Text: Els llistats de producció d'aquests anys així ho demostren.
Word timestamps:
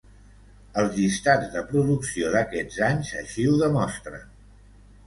Els 0.83 0.95
llistats 0.99 1.51
de 1.57 1.63
producció 1.73 2.33
d'aquests 2.37 2.81
anys 2.89 3.17
així 3.23 3.49
ho 3.53 3.57
demostren. 3.65 4.31